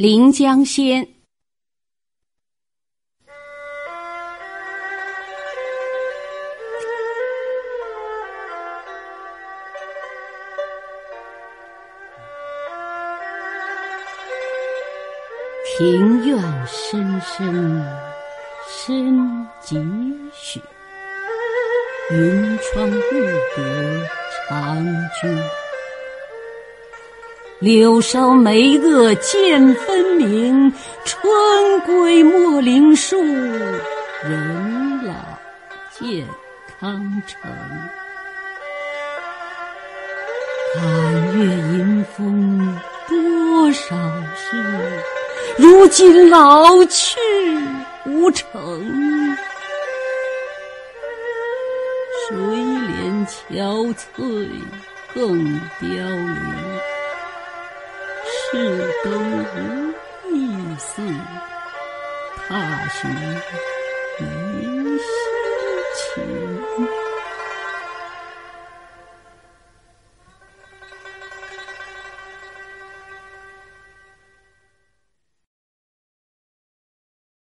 [0.00, 1.04] 临江仙》。
[15.76, 17.84] 庭院深深
[18.66, 19.76] 深几
[20.32, 20.62] 许？
[22.10, 22.94] 云窗雾
[23.54, 24.06] 阁
[24.48, 24.82] 长
[25.20, 25.59] 居。
[27.60, 30.72] 柳梢眉萼渐分明，
[31.04, 35.12] 春归莫林树，人老
[35.90, 36.26] 见
[36.80, 37.38] 康成。
[40.74, 43.94] 寒月迎风多少
[44.34, 44.56] 事，
[45.58, 47.18] 如今老去
[48.06, 48.48] 无成。
[52.26, 54.48] 水帘憔悴
[55.12, 56.69] 更凋零，
[58.50, 58.56] 市
[59.04, 59.12] 灯
[59.44, 61.00] 无意思，
[62.48, 63.16] 踏寻没
[64.18, 65.39] 心情。